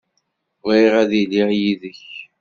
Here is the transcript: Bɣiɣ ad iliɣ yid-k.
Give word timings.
Bɣiɣ 0.65 0.93
ad 1.01 1.11
iliɣ 1.21 1.49
yid-k. 1.59 2.01